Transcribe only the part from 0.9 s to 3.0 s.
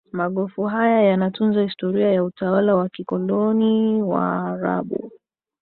yanatunza historia ya utawala wa